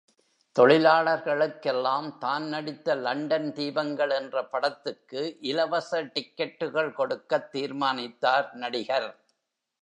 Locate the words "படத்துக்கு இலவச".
4.43-6.01